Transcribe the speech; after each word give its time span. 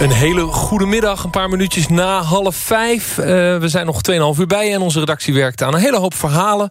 Een 0.00 0.12
hele 0.12 0.42
goede 0.42 0.86
middag, 0.86 1.24
een 1.24 1.30
paar 1.30 1.48
minuutjes 1.48 1.88
na 1.88 2.22
half 2.22 2.56
vijf. 2.56 3.18
Uh, 3.18 3.24
we 3.58 3.68
zijn 3.68 3.86
nog 3.86 4.00
2,5 4.34 4.40
uur 4.40 4.46
bij 4.46 4.72
en 4.72 4.80
onze 4.80 4.98
redactie 4.98 5.34
werkt 5.34 5.62
aan 5.62 5.74
een 5.74 5.80
hele 5.80 5.98
hoop 5.98 6.14
verhalen. 6.14 6.70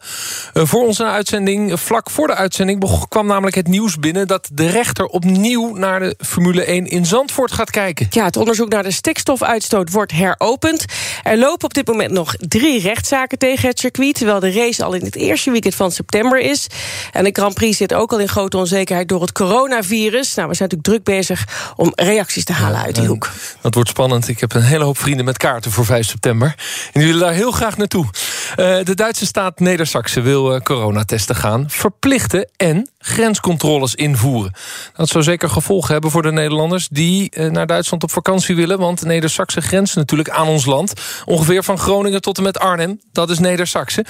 Uh, 0.54 0.64
voor 0.66 0.86
onze 0.86 1.06
uitzending, 1.06 1.80
vlak 1.80 2.10
voor 2.10 2.28
de 2.28 2.36
uitzending... 2.36 3.08
kwam 3.10 3.28
namelijk 3.28 3.56
het 3.56 3.68
nieuws 3.68 3.96
binnen 3.96 4.28
dat 4.28 4.50
de 4.54 4.70
rechter 4.70 5.06
opnieuw... 5.06 5.76
naar 5.76 6.00
de 6.00 6.16
Formule 6.26 6.64
1 6.64 6.88
in 6.88 7.06
Zandvoort 7.06 7.52
gaat 7.52 7.70
kijken. 7.70 8.08
Ja, 8.10 8.24
het 8.24 8.38
onderzoek 8.38 8.70
naar 8.70 8.84
de 8.84 8.92
stikstofuitstoot 8.92 9.92
wordt 9.92 10.12
heropend. 10.12 10.86
Er 11.24 11.38
lopen 11.38 11.66
op 11.66 11.74
dit 11.74 11.88
moment 11.88 12.12
nog 12.12 12.36
drie 12.36 12.82
rechtszaken 12.82 13.38
tegen 13.38 13.70
het 13.70 13.80
circuit... 13.80 14.16
terwijl 14.16 14.40
de 14.40 14.52
race 14.52 14.84
al 14.84 14.94
in 14.94 15.06
het 15.06 15.16
eerste 15.16 15.52
weekend 15.52 15.76
van 15.76 15.92
september 15.92 16.40
is. 16.40 16.68
En 17.12 17.24
de 17.24 17.30
Grand 17.34 17.54
Prix 17.54 17.78
zit 17.78 17.94
ook 17.94 18.12
al 18.12 18.20
in 18.20 18.30
grote 18.30 18.58
onzekerheid 18.58 19.08
door 19.08 19.22
het 19.22 19.32
coronavirus. 19.32 20.36
Nou, 20.36 20.50
we 20.50 20.56
zijn 20.56 20.70
natuurlijk 20.70 21.04
druk 21.04 21.18
bezig 21.18 21.48
om 21.76 21.92
reacties 21.96 22.44
te 22.44 22.54
halen 22.54 22.82
uit 22.82 22.96
die 22.96 23.06
hoek. 23.06 23.19
Dat 23.62 23.74
wordt 23.74 23.90
spannend. 23.90 24.28
Ik 24.28 24.40
heb 24.40 24.54
een 24.54 24.62
hele 24.62 24.84
hoop 24.84 24.98
vrienden 24.98 25.26
met 25.26 25.38
kaarten 25.38 25.72
voor 25.72 25.86
5 25.86 26.08
september. 26.08 26.56
En 26.94 27.00
die 27.00 27.06
willen 27.06 27.22
daar 27.22 27.34
heel 27.34 27.52
graag 27.52 27.78
naartoe. 27.78 28.06
Uh, 28.06 28.78
de 28.84 28.96
Duitse 28.96 29.26
staat 29.26 29.60
Neder-Saxe 29.60 30.22
wil 30.22 30.56
uh, 30.56 30.60
coronatesten 30.60 31.36
gaan 31.36 31.66
verplichten... 31.68 32.50
en 32.58 32.90
grenscontroles 33.00 33.96
invoeren. 33.96 34.54
Dat 34.96 35.10
zou 35.10 35.24
zeker 35.24 35.50
gevolgen 35.50 35.92
hebben 35.92 36.12
voor 36.12 36.22
de 36.22 36.32
Nederlanders... 36.32 36.88
die 36.92 37.32
uh, 37.34 37.50
naar 37.50 37.68
Duitsland 37.68 38.04
op 38.04 38.12
vakantie 38.12 38.56
willen. 38.56 38.80
Want 38.80 39.04
Neder-Saxe 39.04 39.62
grenst 39.62 39.96
natuurlijk 39.96 40.30
aan 40.30 40.48
ons 40.48 40.66
land. 40.66 40.94
Ongeveer 41.26 41.64
van 41.64 41.78
Groningen 41.78 42.22
tot 42.22 42.38
en 42.38 42.44
met 42.44 42.60
Arnhem. 42.60 43.00
Dat 43.12 43.30
is 43.30 43.40
Neder-Saxe. 43.40 44.06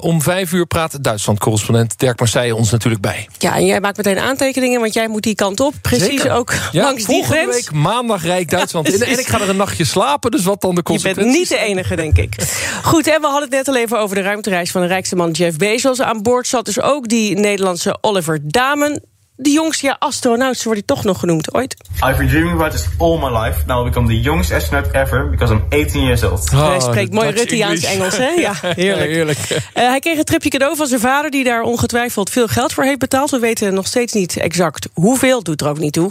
om 0.00 0.22
vijf 0.22 0.52
uur 0.52 0.66
praat 0.66 1.04
Duitsland-correspondent 1.04 1.98
Dirk 1.98 2.18
Marseille 2.18 2.54
ons 2.54 2.70
natuurlijk 2.70 3.02
bij. 3.02 3.28
Ja, 3.38 3.56
en 3.56 3.66
jij 3.66 3.80
maakt 3.80 3.96
meteen 3.96 4.18
aantekeningen, 4.18 4.80
want 4.80 4.94
jij 4.94 5.08
moet 5.08 5.22
die 5.22 5.34
kant 5.34 5.60
op. 5.60 5.74
Precies 5.80 6.06
zeker. 6.06 6.32
ook 6.32 6.52
ja, 6.72 6.82
langs 6.82 7.04
die 7.04 7.24
grens. 7.24 7.44
Volgende 7.44 7.52
week 7.52 7.72
maandag 7.72 8.24
Rijk 8.26 8.50
Duitsland 8.50 8.88
in. 8.92 9.02
En 9.02 9.18
ik 9.18 9.26
ga 9.26 9.40
er 9.40 9.48
een 9.48 9.56
nachtje 9.56 9.84
slapen, 9.84 10.30
dus 10.30 10.44
wat 10.44 10.60
dan 10.60 10.74
de 10.74 10.82
consequenties? 10.82 11.24
Je 11.24 11.30
bent 11.30 11.50
niet 11.50 11.58
de 11.60 11.66
enige, 11.66 11.96
denk 11.96 12.18
ik. 12.18 12.34
Goed, 12.82 13.06
en 13.06 13.20
we 13.20 13.26
hadden 13.26 13.42
het 13.42 13.50
net 13.50 13.68
al 13.68 13.76
even 13.76 13.98
over 13.98 14.16
de 14.16 14.22
ruimtereis 14.22 14.70
van 14.70 14.80
de 14.80 14.86
rijkste 14.86 15.16
man 15.16 15.30
Jeff 15.30 15.56
Bezos. 15.56 16.00
Aan 16.00 16.22
boord 16.22 16.46
zat 16.46 16.64
dus 16.64 16.80
ook 16.80 17.08
die 17.08 17.38
Nederlandse 17.38 17.98
Oliver 18.00 18.40
Damen. 18.42 19.02
De 19.38 19.50
jongste 19.50 19.86
ja, 19.86 19.96
astronaut, 19.98 20.56
zo 20.56 20.64
wordt 20.64 20.82
hij 20.86 20.96
toch 20.96 21.04
nog 21.04 21.18
genoemd 21.18 21.54
ooit. 21.54 21.76
I've 22.04 22.16
been 22.16 22.28
dreaming 22.28 22.54
about 22.54 22.70
this 22.70 22.86
all 22.98 23.18
my 23.18 23.38
life. 23.38 23.62
Now 23.66 23.78
I'll 23.78 23.84
become 23.84 24.06
the 24.06 24.20
youngest 24.20 24.52
astronaut 24.52 24.92
ever 24.92 25.30
because 25.30 25.54
I'm 25.54 25.64
18 25.68 26.02
years 26.02 26.22
old. 26.24 26.50
Oh, 26.54 26.68
hij 26.68 26.80
spreekt 26.80 27.12
mooi 27.12 27.30
Ruttiaans 27.30 27.84
Engels, 27.84 28.16
hè? 28.16 28.30
Ja, 28.46 28.54
heerlijk. 28.60 29.10
heerlijk. 29.10 29.38
Uh, 29.38 29.58
hij 29.72 29.98
kreeg 30.00 30.18
een 30.18 30.24
tripje 30.24 30.48
cadeau 30.48 30.76
van 30.76 30.86
zijn 30.86 31.00
vader... 31.00 31.30
die 31.30 31.44
daar 31.44 31.62
ongetwijfeld 31.62 32.30
veel 32.30 32.46
geld 32.46 32.72
voor 32.72 32.84
heeft 32.84 32.98
betaald. 32.98 33.30
We 33.30 33.38
weten 33.38 33.74
nog 33.74 33.86
steeds 33.86 34.12
niet 34.12 34.36
exact 34.36 34.88
hoeveel, 34.92 35.42
doet 35.42 35.60
er 35.60 35.68
ook 35.68 35.78
niet 35.78 35.92
toe. 35.92 36.10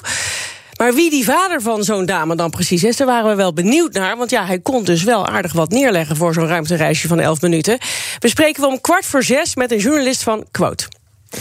Maar 0.85 0.93
wie 0.93 1.09
die 1.09 1.25
vader 1.25 1.61
van 1.61 1.83
zo'n 1.83 2.05
dame 2.05 2.35
dan 2.35 2.49
precies 2.49 2.83
is, 2.83 2.97
daar 2.97 3.07
waren 3.07 3.29
we 3.29 3.35
wel 3.35 3.53
benieuwd 3.53 3.93
naar. 3.93 4.17
Want 4.17 4.29
ja, 4.29 4.45
hij 4.45 4.59
kon 4.59 4.83
dus 4.83 5.03
wel 5.03 5.27
aardig 5.27 5.53
wat 5.53 5.69
neerleggen 5.69 6.15
voor 6.15 6.33
zo'n 6.33 6.47
ruimtereisje 6.47 7.07
van 7.07 7.19
11 7.19 7.41
minuten. 7.41 7.77
We 8.19 8.27
spreken 8.27 8.61
we 8.61 8.67
om 8.67 8.81
kwart 8.81 9.05
voor 9.05 9.23
zes 9.23 9.55
met 9.55 9.71
een 9.71 9.79
journalist 9.79 10.23
van 10.23 10.45
Quote. 10.51 10.87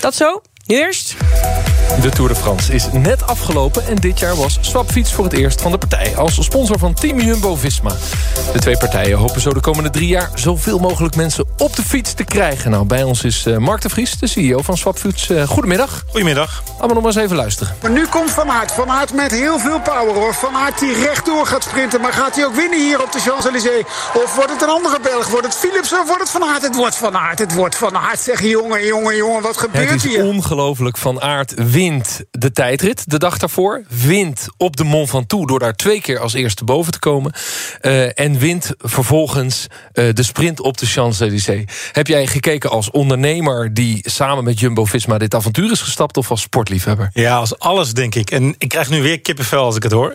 Dat 0.00 0.14
zo? 0.14 0.42
Nu 0.66 0.76
eerst. 0.76 1.14
De 2.00 2.10
Tour 2.10 2.28
de 2.28 2.34
France 2.34 2.72
is 2.72 2.88
net 2.92 3.26
afgelopen 3.26 3.86
en 3.86 3.96
dit 3.96 4.18
jaar 4.18 4.36
was 4.36 4.58
Swapfiets 4.60 5.12
voor 5.12 5.24
het 5.24 5.32
eerst 5.32 5.60
van 5.60 5.70
de 5.70 5.78
partij... 5.78 6.16
als 6.16 6.44
sponsor 6.44 6.78
van 6.78 6.94
Team 6.94 7.20
Jumbo-Visma. 7.20 7.90
De 8.52 8.58
twee 8.58 8.76
partijen 8.76 9.18
hopen 9.18 9.40
zo 9.40 9.52
de 9.52 9.60
komende 9.60 9.90
drie 9.90 10.08
jaar 10.08 10.30
zoveel 10.34 10.78
mogelijk 10.78 11.16
mensen 11.16 11.44
op 11.58 11.76
de 11.76 11.82
fiets 11.82 12.14
te 12.14 12.24
krijgen. 12.24 12.70
Nou, 12.70 12.84
bij 12.84 13.02
ons 13.02 13.24
is 13.24 13.46
uh, 13.46 13.56
Mark 13.56 13.80
de 13.80 13.88
Vries, 13.88 14.18
de 14.18 14.26
CEO 14.26 14.62
van 14.62 14.76
Swapfiets. 14.76 15.28
Uh, 15.28 15.42
goedemiddag. 15.42 16.04
Goedemiddag. 16.10 16.62
Allemaal 16.66 16.94
nog 16.94 17.02
maar 17.02 17.12
eens 17.12 17.22
even 17.22 17.36
luisteren. 17.36 17.74
Maar 17.82 17.90
nu 17.90 18.06
komt 18.06 18.30
Van 18.30 18.50
Aert. 18.50 18.72
Van 18.72 18.90
Aert 18.90 19.12
met 19.14 19.30
heel 19.30 19.58
veel 19.58 19.80
power 19.80 20.14
hoor. 20.14 20.34
Van 20.34 20.54
Aert 20.54 20.78
die 20.78 20.94
rechtdoor 20.94 21.46
gaat 21.46 21.62
sprinten. 21.62 22.00
Maar 22.00 22.12
gaat 22.12 22.36
hij 22.36 22.44
ook 22.44 22.54
winnen 22.54 22.86
hier 22.86 23.02
op 23.02 23.12
de 23.12 23.20
Champs-Élysées? 23.20 23.84
Of 24.24 24.34
wordt 24.34 24.50
het 24.50 24.62
een 24.62 24.68
andere 24.68 24.98
Belg? 25.02 25.28
Wordt 25.28 25.46
het 25.46 25.56
Philips 25.56 25.92
of 25.92 26.06
wordt 26.06 26.20
het 26.20 26.30
Van 26.30 26.44
Aert? 26.44 26.62
Het 26.62 26.76
wordt 26.76 26.96
Van 26.96 27.16
Aert. 27.16 27.38
Het 27.38 27.54
wordt 27.54 27.74
Van 27.74 27.96
Aert. 27.96 28.20
Zeg 28.20 28.42
jongen, 28.42 28.86
jongen, 28.86 29.16
jongen. 29.16 29.42
Wat 29.42 29.56
gebeurt 29.56 29.90
het 29.90 30.04
is 30.04 30.10
hier? 30.10 30.24
ongelooflijk. 30.24 30.96
Van 30.96 31.20
Aert 31.20 31.54
wint 31.74 32.20
de 32.30 32.52
tijdrit 32.52 33.10
de 33.10 33.18
dag 33.18 33.38
daarvoor. 33.38 33.84
Wint 33.88 34.46
op 34.56 34.76
de 34.76 34.84
Mont 34.84 35.10
Ventoux 35.10 35.46
door 35.46 35.58
daar 35.58 35.74
twee 35.74 36.00
keer 36.00 36.18
als 36.18 36.32
eerste 36.32 36.64
boven 36.64 36.92
te 36.92 36.98
komen. 36.98 37.32
Uh, 37.82 38.18
en 38.18 38.38
wint 38.38 38.72
vervolgens 38.78 39.66
uh, 39.94 40.14
de 40.14 40.22
sprint 40.22 40.60
op 40.60 40.76
de 40.78 40.86
Champs-Élysées. 40.86 41.64
Heb 41.92 42.06
jij 42.06 42.26
gekeken 42.26 42.70
als 42.70 42.90
ondernemer 42.90 43.74
die 43.74 44.00
samen 44.10 44.44
met 44.44 44.60
Jumbo-Visma 44.60 45.18
dit 45.18 45.34
avontuur 45.34 45.70
is 45.70 45.80
gestapt... 45.80 46.16
of 46.16 46.30
als 46.30 46.40
sportliefhebber? 46.40 47.10
Ja, 47.12 47.36
als 47.36 47.58
alles 47.58 47.92
denk 47.92 48.14
ik. 48.14 48.30
En 48.30 48.54
ik 48.58 48.68
krijg 48.68 48.90
nu 48.90 49.02
weer 49.02 49.20
kippenvel 49.20 49.64
als 49.64 49.76
ik 49.76 49.82
het 49.82 49.92
hoor. 49.92 50.14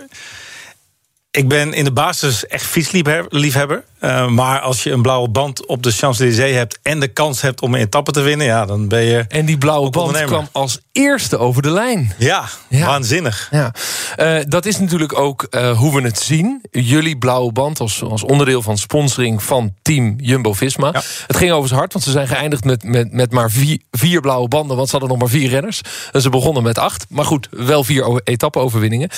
Ik 1.31 1.47
ben 1.47 1.73
in 1.73 1.83
de 1.83 1.91
basis 1.91 2.45
echt 2.47 2.65
fietsliefhebber. 2.65 3.83
Uh, 4.01 4.27
maar 4.27 4.59
als 4.59 4.83
je 4.83 4.91
een 4.91 5.01
blauwe 5.01 5.29
band 5.29 5.65
op 5.65 5.83
de 5.83 5.91
Champs-Élysées 5.91 6.55
hebt... 6.55 6.79
en 6.81 6.99
de 6.99 7.07
kans 7.07 7.41
hebt 7.41 7.61
om 7.61 7.73
een 7.73 7.79
etappe 7.79 8.11
te 8.11 8.21
winnen, 8.21 8.45
ja, 8.45 8.65
dan 8.65 8.87
ben 8.87 9.01
je 9.01 9.25
En 9.27 9.45
die 9.45 9.57
blauwe 9.57 9.89
band 9.89 10.23
kwam 10.23 10.47
als 10.51 10.79
eerste 10.91 11.37
over 11.37 11.61
de 11.61 11.71
lijn. 11.71 12.13
Ja, 12.17 12.45
ja. 12.67 12.85
waanzinnig. 12.85 13.47
Ja. 13.51 13.73
Uh, 14.17 14.39
dat 14.47 14.65
is 14.65 14.79
natuurlijk 14.79 15.19
ook 15.19 15.47
uh, 15.51 15.77
hoe 15.77 15.95
we 15.95 16.01
het 16.01 16.19
zien. 16.19 16.61
Jullie 16.71 17.17
blauwe 17.17 17.51
band 17.51 17.79
als, 17.79 18.03
als 18.03 18.23
onderdeel 18.23 18.61
van 18.61 18.77
sponsoring 18.77 19.43
van 19.43 19.73
team 19.81 20.15
Jumbo-Visma. 20.17 20.89
Ja. 20.93 21.01
Het 21.27 21.37
ging 21.37 21.51
over 21.51 21.67
zijn 21.67 21.79
hart, 21.79 21.93
want 21.93 22.05
ze 22.05 22.11
zijn 22.11 22.27
geëindigd 22.27 22.63
met, 22.63 22.83
met, 22.83 23.13
met 23.13 23.31
maar 23.31 23.51
vier, 23.51 23.79
vier 23.91 24.21
blauwe 24.21 24.47
banden... 24.47 24.75
want 24.75 24.89
ze 24.89 24.97
hadden 24.97 25.17
nog 25.17 25.27
maar 25.27 25.39
vier 25.39 25.49
renners. 25.49 25.81
En 26.11 26.21
ze 26.21 26.29
begonnen 26.29 26.63
met 26.63 26.77
acht. 26.77 27.05
Maar 27.09 27.25
goed, 27.25 27.47
wel 27.51 27.83
vier 27.83 28.21
etappe-overwinningen. 28.23 29.09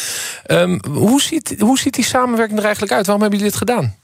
Um, 0.47 0.79
hoe, 0.89 1.21
ziet, 1.21 1.55
hoe 1.59 1.79
ziet 1.79 1.93
die 1.93 2.05
samenwerking 2.05 2.57
er 2.57 2.65
eigenlijk 2.65 2.93
uit? 2.93 3.05
Waarom 3.05 3.21
hebben 3.21 3.39
jullie 3.39 3.53
dit 3.57 3.67
gedaan? 3.67 3.95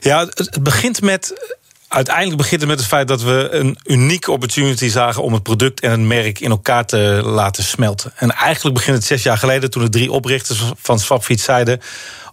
Ja, 0.00 0.13
het, 0.20 0.38
het 0.38 0.62
begint 0.62 1.00
met 1.00 1.54
uiteindelijk 1.88 2.36
begint 2.36 2.60
het 2.60 2.70
met 2.70 2.78
het 2.78 2.88
feit 2.88 3.08
dat 3.08 3.22
we 3.22 3.48
een 3.50 3.78
unieke 3.84 4.30
opportunity 4.30 4.88
zagen 4.88 5.22
om 5.22 5.32
het 5.32 5.42
product 5.42 5.80
en 5.80 5.90
het 5.90 6.00
merk 6.00 6.40
in 6.40 6.50
elkaar 6.50 6.86
te 6.86 7.20
laten 7.24 7.64
smelten. 7.64 8.12
En 8.16 8.30
eigenlijk 8.30 8.76
begint 8.76 8.96
het 8.96 9.06
zes 9.06 9.22
jaar 9.22 9.38
geleden 9.38 9.70
toen 9.70 9.82
de 9.82 9.88
drie 9.88 10.12
oprichters 10.12 10.62
van 10.76 10.98
Swapfiets 10.98 11.44
zeiden: 11.44 11.80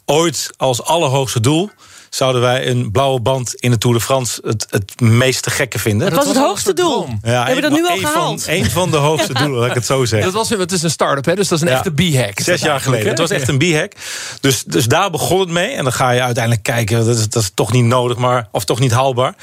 ooit 0.05 0.49
als 0.57 0.83
allerhoogste 0.83 1.39
doel 1.39 1.69
zouden 2.15 2.41
wij 2.41 2.67
een 2.67 2.91
blauwe 2.91 3.19
band 3.19 3.55
in 3.55 3.71
de 3.71 3.77
Tour 3.77 3.95
de 3.97 4.03
France 4.03 4.41
het, 4.45 4.67
het 4.69 5.01
meest 5.01 5.43
te 5.43 5.49
gekke 5.49 5.79
vinden. 5.79 6.09
Dat, 6.09 6.17
was 6.17 6.27
het 6.27 6.43
hoogste 6.43 6.73
doel. 6.73 7.07
Ja, 7.21 7.45
Hebben 7.45 7.55
we 7.55 7.61
dat 7.61 7.71
nu 7.71 7.87
al 7.87 7.91
een 7.95 8.07
gehaald? 8.07 8.43
Van, 8.43 8.53
een 8.53 8.69
van 8.71 8.91
de 8.91 8.97
hoogste 8.97 9.33
doelen, 9.41 9.59
laat 9.59 9.69
ik 9.69 9.75
het 9.75 9.85
zo 9.85 10.05
zeggen. 10.05 10.31
Dat 10.33 10.47
was, 10.47 10.59
het 10.59 10.71
is 10.71 10.83
een 10.83 10.89
start-up, 10.89 11.25
hè? 11.25 11.35
dus 11.35 11.47
dat 11.47 11.57
is 11.57 11.63
een 11.63 11.71
Ja. 11.71 11.83
echte 11.83 11.91
b-hack. 11.91 12.39
Zes 12.39 12.61
jaar 12.61 12.79
geleden. 12.79 13.07
Het 13.07 13.17
was 13.17 13.29
echt 13.29 13.47
een 13.47 13.57
b-hack. 13.57 13.93
Dus, 14.39 14.63
dus 14.63 14.85
daar 14.85 15.09
begon 15.09 15.39
het 15.39 15.49
mee. 15.49 15.71
En 15.71 15.83
dan 15.83 15.93
ga 15.93 16.11
je 16.11 16.21
uiteindelijk 16.21 16.63
kijken, 16.63 17.05
dat 17.05 17.17
is, 17.17 17.29
dat 17.29 17.41
is 17.43 17.51
toch 17.53 17.71
niet 17.71 17.85
nodig, 17.85 18.17
maar, 18.17 18.47
of 18.51 18.65
toch 18.65 18.79
niet 18.79 18.91
haalbaar. 18.91 19.35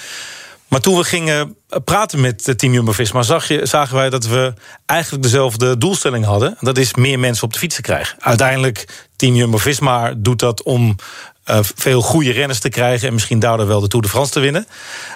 Maar 0.69 0.81
toen 0.81 0.97
we 0.97 1.05
gingen 1.05 1.57
praten 1.85 2.21
met 2.21 2.49
eh, 2.49 2.55
Team 2.55 2.73
Jumbo-Visma... 2.73 3.23
Zag 3.23 3.49
je, 3.49 3.67
zagen 3.67 3.97
wij 3.97 4.11
dat 4.11 4.27
we 4.27 4.55
eigenlijk 4.87 5.23
dezelfde 5.23 5.79
doelstelling 5.79 6.25
hadden. 6.25 6.49
En 6.49 6.57
dat 6.61 6.79
is 6.79 6.95
meer 6.95 7.19
mensen 7.19 7.45
op 7.45 7.53
de 7.53 7.59
fiets 7.59 7.75
te 7.75 7.83
krijgen. 7.83 8.17
Uiteindelijk, 8.21 9.07
Team 9.17 9.35
Jumbo-Visma 9.35 10.13
doet 10.17 10.39
dat 10.39 10.63
om 10.63 10.97
veel 11.75 12.03
goede 12.03 12.31
renners 12.31 12.61
te 12.61 12.69
krijgen... 12.69 13.09
en 13.09 13.15
misschien 13.15 13.39
daardoor 13.39 13.67
wel 13.67 13.81
de 13.81 13.89
Tour 13.89 14.05
de 14.05 14.11
France 14.11 14.33
te 14.33 14.41
winnen. 14.41 14.67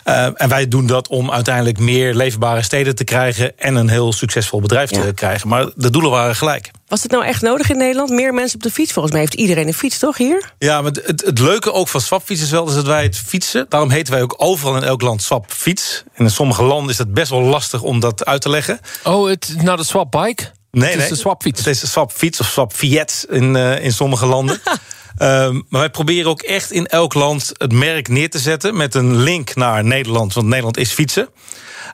Uh, 0.04 0.26
en 0.34 0.48
wij 0.48 0.68
doen 0.68 0.86
dat 0.86 1.08
om 1.08 1.30
uiteindelijk 1.30 1.78
meer 1.78 2.14
leefbare 2.14 2.62
steden 2.62 2.94
te 2.94 3.04
krijgen... 3.04 3.58
en 3.58 3.74
een 3.74 3.88
heel 3.88 4.12
succesvol 4.12 4.60
bedrijf 4.60 4.90
Ja. 4.90 5.00
te 5.00 5.12
krijgen. 5.12 5.48
Maar 5.48 5.66
de 5.74 5.90
doelen 5.90 6.10
waren 6.10 6.36
gelijk. 6.36 6.70
Was 6.88 7.02
het 7.02 7.10
nou 7.10 7.24
echt 7.24 7.42
nodig 7.42 7.70
in 7.70 7.76
Nederland? 7.76 8.10
Meer 8.10 8.34
mensen 8.34 8.56
op 8.56 8.62
de 8.62 8.70
fiets? 8.70 8.92
Volgens 8.92 9.12
mij 9.12 9.22
heeft 9.22 9.34
iedereen 9.34 9.66
een 9.66 9.74
fiets, 9.74 9.98
toch, 9.98 10.16
hier? 10.16 10.52
Ja, 10.58 10.82
maar 10.82 10.90
het, 10.92 11.22
het 11.24 11.38
leuke 11.38 11.72
ook 11.72 11.88
van 11.88 12.00
Swapfiets 12.00 12.42
is 12.42 12.50
wel 12.50 12.68
is 12.68 12.74
dat 12.74 12.86
wij 12.86 13.02
het 13.02 13.16
fietsen. 13.16 13.66
Daarom 13.68 13.90
heten 13.90 14.12
wij 14.12 14.22
ook 14.22 14.34
overal 14.36 14.76
in 14.76 14.82
elk 14.82 15.02
land 15.02 15.22
Swapfiets. 15.22 16.02
En 16.14 16.24
in 16.24 16.30
sommige 16.30 16.62
landen 16.62 16.90
is 16.90 16.98
het 16.98 17.14
best 17.14 17.30
wel 17.30 17.40
lastig 17.40 17.82
om 17.82 18.00
dat 18.00 18.24
uit 18.24 18.40
te 18.40 18.48
leggen. 18.48 18.80
Oh, 19.04 19.28
het, 19.28 19.54
nou 19.62 19.76
de 19.76 19.84
swap 19.84 20.10
bike? 20.10 20.50
Nee, 20.70 20.84
het 20.84 20.94
is 20.94 21.00
nee. 21.00 21.08
de 21.08 21.16
swapfiets. 21.16 21.58
Het 21.58 21.68
is 21.68 21.82
een 21.82 21.88
swapfiets 21.88 22.40
of 22.40 22.46
swapfiets 22.46 23.24
in, 23.24 23.54
uh, 23.54 23.84
in 23.84 23.92
sommige 23.92 24.26
landen. 24.26 24.60
Ehm, 25.16 25.60
maar 25.68 25.80
wij 25.80 25.90
proberen 25.90 26.30
ook 26.30 26.42
echt 26.42 26.70
in 26.70 26.86
elk 26.86 27.14
land 27.14 27.52
het 27.56 27.72
merk 27.72 28.08
neer 28.08 28.30
te 28.30 28.38
zetten... 28.38 28.76
met 28.76 28.94
een 28.94 29.16
link 29.16 29.54
naar 29.54 29.84
Nederland, 29.84 30.34
want 30.34 30.46
Nederland 30.46 30.76
is 30.76 30.92
fietsen. 30.92 31.28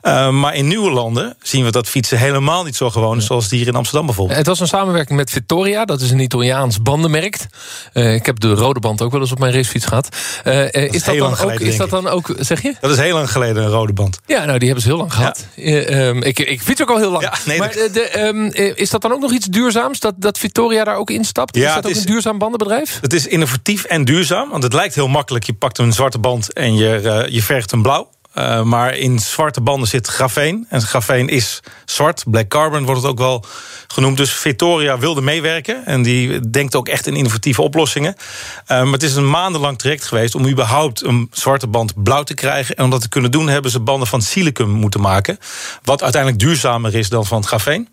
Uh, 0.03 0.31
maar 0.31 0.55
in 0.55 0.69
nieuwe 0.69 0.91
landen 0.91 1.37
zien 1.43 1.65
we 1.65 1.71
dat 1.71 1.89
fietsen 1.89 2.19
helemaal 2.19 2.65
niet 2.65 2.77
zo 2.77 2.91
gewoon 2.91 3.17
is... 3.17 3.27
zoals 3.27 3.45
het 3.45 3.53
hier 3.53 3.67
in 3.67 3.75
Amsterdam 3.75 4.07
bijvoorbeeld. 4.07 4.39
Het 4.39 4.47
was 4.47 4.61
een 4.61 4.69
samenwerking 4.69 5.19
met 5.19 5.31
Vittoria, 5.31 5.85
dat 5.85 6.01
is 6.01 6.11
een 6.11 6.19
Italiaans 6.19 6.83
bandenmerk. 6.83 7.47
Uh, 7.95 8.15
ik 8.15 8.27
heb 8.27 8.41
de 8.41 8.55
rode 8.55 8.81
band 8.81 9.03
ook 9.03 9.13
wel 9.13 9.21
eens 9.21 9.33
op 9.33 9.39
mijn 9.39 9.53
racefiets 9.53 9.87
gehad. 9.87 10.09
Uh, 10.45 10.55
dat 10.55 10.75
is, 10.75 10.91
is, 10.91 11.05
dat 11.05 11.19
dan 11.19 11.37
geleden, 11.37 11.61
ook, 11.61 11.69
is 11.69 11.77
dat 11.77 11.91
dan 11.91 12.09
ook, 12.09 12.35
zeg 12.39 12.63
je? 12.63 12.75
Dat 12.81 12.91
is 12.91 12.97
heel 12.97 13.15
lang 13.15 13.31
geleden, 13.31 13.63
een 13.63 13.69
rode 13.69 13.93
band. 13.93 14.21
Ja, 14.27 14.45
nou, 14.45 14.59
die 14.59 14.67
hebben 14.67 14.83
ze 14.83 14.89
heel 14.89 14.99
lang 14.99 15.13
gehad. 15.13 15.47
Ja. 15.55 16.07
Um, 16.09 16.23
ik, 16.23 16.39
ik 16.39 16.63
fiets 16.63 16.83
ook 16.83 16.91
al 16.91 16.99
heel 16.99 17.11
lang. 17.11 17.23
Ja, 17.23 17.35
nee, 17.45 17.59
maar 17.59 17.73
de, 17.73 17.89
de, 17.93 18.21
um, 18.21 18.51
is 18.75 18.91
dat 18.91 19.03
dan 19.03 19.13
ook 19.13 19.21
nog 19.21 19.33
iets 19.33 19.47
duurzaams, 19.47 20.01
dat, 20.01 20.15
dat 20.17 20.39
Vittoria 20.39 20.85
daar 20.85 20.97
ook 20.97 21.11
instapt? 21.11 21.57
Ja, 21.57 21.69
is 21.69 21.75
dat 21.75 21.85
ook 21.85 21.91
is, 21.91 21.99
een 21.99 22.07
duurzaam 22.07 22.39
bandenbedrijf? 22.39 22.99
Het 23.09 23.17
is 23.17 23.27
innovatief 23.27 23.85
en 23.85 24.05
duurzaam, 24.05 24.51
want 24.51 24.63
het 24.63 24.73
lijkt 24.73 24.95
heel 24.95 25.09
makkelijk. 25.09 25.45
Je 25.45 25.53
pakt 25.53 25.79
een 25.79 25.93
zwarte 25.93 26.19
band 26.19 26.53
en 26.53 26.77
je, 26.77 27.27
je 27.31 27.43
vergt 27.43 27.71
hem 27.71 27.83
blauw. 27.83 28.11
Uh, 28.35 28.63
maar 28.63 28.97
in 28.97 29.19
zwarte 29.19 29.61
banden 29.61 29.89
zit 29.89 30.07
grafeen. 30.07 30.67
En 30.69 30.83
grafeen 30.83 31.29
is 31.29 31.61
zwart. 31.85 32.25
Black 32.27 32.49
carbon 32.49 32.85
wordt 32.85 33.03
het 33.03 33.11
ook 33.11 33.19
wel 33.19 33.45
genoemd. 33.87 34.17
Dus 34.17 34.33
Victoria 34.33 34.99
wilde 34.99 35.21
meewerken. 35.21 35.87
En 35.87 36.03
die 36.03 36.51
denkt 36.51 36.75
ook 36.75 36.89
echt 36.89 37.07
in 37.07 37.17
innovatieve 37.17 37.63
oplossingen. 37.63 38.15
Uh, 38.19 38.83
maar 38.83 38.93
het 38.93 39.03
is 39.03 39.15
een 39.15 39.31
maandenlang 39.31 39.79
traject 39.79 40.05
geweest... 40.05 40.35
om 40.35 40.47
überhaupt 40.47 41.05
een 41.05 41.29
zwarte 41.33 41.67
band 41.67 42.03
blauw 42.03 42.23
te 42.23 42.35
krijgen. 42.35 42.77
En 42.77 42.85
om 42.85 42.91
dat 42.91 43.01
te 43.01 43.09
kunnen 43.09 43.31
doen 43.31 43.49
hebben 43.49 43.71
ze 43.71 43.81
banden 43.81 44.09
van 44.09 44.23
silicum 44.23 44.71
moeten 44.71 45.01
maken. 45.01 45.39
Wat 45.83 46.03
uiteindelijk 46.03 46.43
duurzamer 46.43 46.95
is 46.95 47.09
dan 47.09 47.27
van 47.27 47.47
grafeen. 47.47 47.89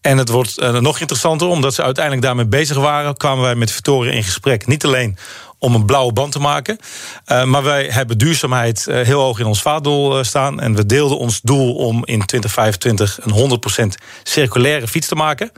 En 0.00 0.18
het 0.18 0.28
wordt 0.28 0.62
uh, 0.62 0.78
nog 0.78 1.00
interessanter, 1.00 1.46
omdat 1.46 1.74
ze 1.74 1.82
uiteindelijk 1.82 2.24
daarmee 2.24 2.46
bezig 2.46 2.76
waren... 2.76 3.16
kwamen 3.16 3.44
wij 3.44 3.54
met 3.54 3.72
Victoria 3.72 4.12
in 4.12 4.24
gesprek. 4.24 4.66
Niet 4.66 4.84
alleen 4.84 5.16
om 5.58 5.74
een 5.74 5.84
blauwe 5.86 6.12
band 6.12 6.32
te 6.32 6.38
maken. 6.38 6.78
Uh, 7.26 7.44
maar 7.44 7.62
wij 7.62 7.86
hebben 7.90 8.18
duurzaamheid 8.18 8.86
uh, 8.88 9.00
heel 9.00 9.20
hoog 9.20 9.38
in 9.38 9.46
ons 9.46 9.62
vaatdoel 9.62 10.18
uh, 10.18 10.24
staan. 10.24 10.60
En 10.60 10.74
we 10.74 10.86
deelden 10.86 11.18
ons 11.18 11.40
doel 11.40 11.74
om 11.74 11.96
in 12.04 12.24
2025 12.24 13.18
een 13.22 13.60
100% 14.02 14.02
circulaire 14.22 14.88
fiets 14.88 15.08
te 15.08 15.14
maken. 15.14 15.52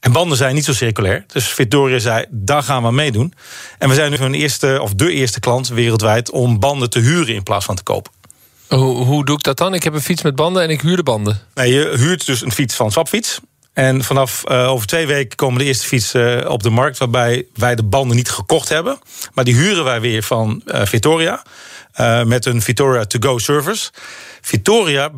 En 0.00 0.12
banden 0.12 0.36
zijn 0.36 0.54
niet 0.54 0.64
zo 0.64 0.72
circulair. 0.72 1.24
Dus 1.32 1.46
Victoria 1.46 1.98
zei, 1.98 2.24
daar 2.30 2.62
gaan 2.62 2.82
we 2.82 2.90
meedoen. 2.90 3.32
En 3.78 3.88
we 3.88 3.94
zijn 3.94 4.10
nu 4.10 4.16
een 4.16 4.34
eerste, 4.34 4.78
of 4.82 4.94
de 4.94 5.12
eerste 5.12 5.40
klant 5.40 5.68
wereldwijd... 5.68 6.30
om 6.30 6.58
banden 6.60 6.90
te 6.90 6.98
huren 6.98 7.34
in 7.34 7.42
plaats 7.42 7.64
van 7.64 7.76
te 7.76 7.82
kopen. 7.82 8.12
Hoe, 8.68 9.04
hoe 9.04 9.24
doe 9.24 9.36
ik 9.36 9.42
dat 9.42 9.58
dan? 9.58 9.74
Ik 9.74 9.82
heb 9.82 9.94
een 9.94 10.00
fiets 10.00 10.22
met 10.22 10.36
banden 10.36 10.62
en 10.62 10.70
ik 10.70 10.80
huur 10.80 10.96
de 10.96 11.02
banden. 11.02 11.40
Nee, 11.54 11.72
je 11.72 11.94
huurt 11.96 12.26
dus 12.26 12.42
een 12.42 12.52
fiets 12.52 12.74
van 12.74 12.92
Swapfiets. 12.92 13.40
En 13.76 14.04
vanaf 14.04 14.42
uh, 14.48 14.68
over 14.68 14.86
twee 14.86 15.06
weken 15.06 15.36
komen 15.36 15.58
de 15.58 15.64
eerste 15.64 15.86
fietsen 15.86 16.42
uh, 16.42 16.50
op 16.50 16.62
de 16.62 16.70
markt... 16.70 16.98
waarbij 16.98 17.46
wij 17.54 17.74
de 17.74 17.82
banden 17.82 18.16
niet 18.16 18.30
gekocht 18.30 18.68
hebben. 18.68 18.98
Maar 19.34 19.44
die 19.44 19.54
huren 19.54 19.84
wij 19.84 20.00
weer 20.00 20.22
van 20.22 20.62
uh, 20.66 20.84
Victoria. 20.84 21.42
met 22.24 22.46
een 22.46 22.62
Victoria 22.62 23.04
To-Go 23.04 23.38
service. 23.38 23.90
Victoria 24.46 25.10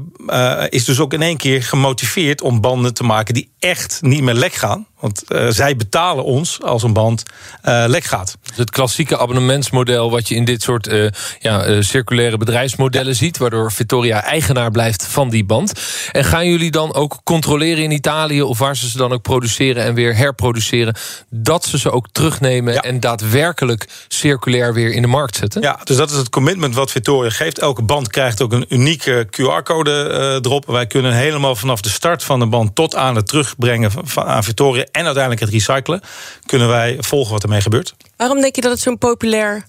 is 0.69 0.85
dus 0.85 1.01
ook 1.01 1.13
in 1.13 1.23
één 1.23 1.37
keer 1.37 1.63
gemotiveerd 1.63 2.41
om 2.41 2.61
banden 2.61 2.95
te 2.95 3.05
maken... 3.05 3.35
die 3.35 3.51
echt 3.59 3.99
niet 4.03 4.23
meer 4.23 4.35
lek 4.35 4.53
gaan. 4.53 4.87
Want 5.01 5.23
uh, 5.29 5.47
zij 5.49 5.77
betalen 5.77 6.25
ons 6.25 6.63
als 6.63 6.83
een 6.83 6.93
band 6.93 7.23
uh, 7.65 7.85
lek 7.87 8.05
gaat. 8.05 8.37
Dus 8.43 8.57
het 8.57 8.71
klassieke 8.71 9.19
abonnementsmodel... 9.19 10.11
wat 10.11 10.29
je 10.29 10.35
in 10.35 10.45
dit 10.45 10.63
soort 10.63 10.89
uh, 10.89 11.09
ja, 11.41 11.83
circulaire 11.83 12.37
bedrijfsmodellen 12.37 13.15
ziet... 13.15 13.39
waardoor 13.39 13.73
Victoria 13.73 14.23
eigenaar 14.23 14.71
blijft 14.71 15.07
van 15.07 15.31
die 15.31 15.45
band. 15.45 15.73
En 16.13 16.25
gaan 16.25 16.49
jullie 16.49 16.71
dan 16.71 16.95
ook 16.95 17.21
controleren 17.25 17.85
in 17.85 17.91
Italië... 17.91 18.43
of 18.43 18.59
waar 18.59 18.77
ze 18.77 18.89
ze 18.89 18.97
dan 18.97 19.13
ook 19.13 19.23
produceren 19.23 19.85
en 19.85 19.95
weer 19.95 20.17
herproduceren... 20.17 20.95
dat 21.31 21.65
ze 21.65 21.79
ze 21.79 21.91
ook 21.91 22.07
terugnemen 22.13 22.73
ja. 22.73 22.81
en 22.81 23.01
daadwerkelijk 23.01 23.89
circulair 24.09 24.75
weer 24.75 24.93
in 24.93 25.03
de 25.03 25.09
markt 25.09 25.37
zetten? 25.37 25.63
Ja, 25.63 25.81
dus 25.85 25.97
dat 25.97 26.11
is 26.11 26.17
het 26.17 26.29
commitment 26.29 26.75
wat 26.75 26.91
Victoria 26.91 27.31
geeft. 27.31 27.59
Elke 27.59 27.83
band 27.83 28.09
krijgt 28.09 28.43
ook 28.43 28.53
een 28.53 28.67
unieke 28.69 29.18
QR-code 29.27 30.41
erop. 30.45 30.67
Wij 30.67 30.87
kunnen 30.87 31.13
helemaal 31.13 31.57
vanaf 31.57 31.81
de 31.81 31.89
start 31.89 32.25
van 32.25 32.39
de 32.39 32.47
band... 32.47 32.75
tot 32.75 32.95
aan 32.95 33.17
het 33.17 33.27
terugbrengen 33.27 33.91
van, 33.91 34.25
aan 34.25 34.45
Victoria 34.45 34.87
en 34.93 35.05
uiteindelijk 35.05 35.41
het 35.41 35.51
recyclen, 35.51 36.01
kunnen 36.47 36.69
wij 36.69 36.97
volgen 37.01 37.33
wat 37.33 37.43
ermee 37.43 37.61
gebeurt. 37.61 37.95
Waarom 38.17 38.41
denk 38.41 38.55
je 38.55 38.61
dat 38.61 38.71
het 38.71 38.81
zo'n 38.81 38.99
populair 38.99 39.65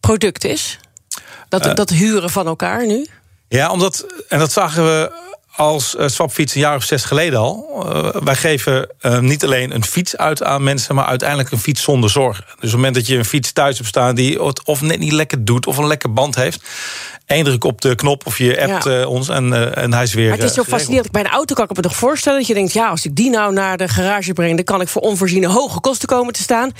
product 0.00 0.44
is? 0.44 0.78
Dat, 1.48 1.66
uh, 1.66 1.74
dat 1.74 1.90
huren 1.90 2.30
van 2.30 2.46
elkaar 2.46 2.86
nu? 2.86 3.06
Ja, 3.48 3.70
omdat, 3.70 4.06
en 4.28 4.38
dat 4.38 4.52
zagen 4.52 4.84
we 4.84 5.12
als 5.56 5.94
uh, 5.98 6.08
Swapfiets 6.08 6.54
een 6.54 6.60
jaar 6.60 6.76
of 6.76 6.84
zes 6.84 7.04
geleden 7.04 7.38
al. 7.38 7.84
Uh, 7.86 8.08
wij 8.22 8.34
geven 8.34 8.88
uh, 9.02 9.18
niet 9.18 9.44
alleen 9.44 9.74
een 9.74 9.84
fiets 9.84 10.16
uit 10.16 10.42
aan 10.42 10.62
mensen... 10.62 10.94
maar 10.94 11.04
uiteindelijk 11.04 11.50
een 11.50 11.58
fiets 11.58 11.82
zonder 11.82 12.10
zorgen. 12.10 12.44
Dus 12.44 12.54
op 12.54 12.60
het 12.60 12.72
moment 12.72 12.94
dat 12.94 13.06
je 13.06 13.16
een 13.16 13.24
fiets 13.24 13.52
thuis 13.52 13.76
hebt 13.76 13.88
staan... 13.88 14.14
die 14.14 14.42
het 14.42 14.64
of 14.64 14.80
net 14.80 14.98
niet 14.98 15.12
lekker 15.12 15.44
doet 15.44 15.66
of 15.66 15.76
een 15.76 15.86
lekker 15.86 16.12
band 16.12 16.34
heeft... 16.34 16.62
één 17.26 17.44
druk 17.44 17.64
op 17.64 17.80
de 17.80 17.94
knop 17.94 18.26
of 18.26 18.38
je 18.38 18.62
appt 18.72 18.84
ja. 18.84 19.06
ons 19.06 19.28
en, 19.28 19.74
en 19.74 19.92
hij 19.92 20.02
is 20.02 20.14
weer 20.14 20.28
Maar 20.28 20.38
het 20.38 20.48
is 20.48 20.54
zo 20.54 20.62
fascinerend. 20.62 21.10
Bij 21.10 21.24
een 21.24 21.30
auto 21.30 21.54
kan 21.54 21.64
ik 21.64 21.76
me 21.76 21.82
toch 21.82 21.96
voorstellen... 21.96 22.38
dat 22.38 22.48
je 22.48 22.54
denkt, 22.54 22.72
ja, 22.72 22.88
als 22.88 23.04
ik 23.04 23.16
die 23.16 23.30
nou 23.30 23.52
naar 23.52 23.76
de 23.76 23.88
garage 23.88 24.32
breng... 24.32 24.54
dan 24.54 24.64
kan 24.64 24.80
ik 24.80 24.88
voor 24.88 25.02
onvoorziene 25.02 25.48
hoge 25.48 25.80
kosten 25.80 26.08
komen 26.08 26.32
te 26.32 26.42
staan... 26.42 26.72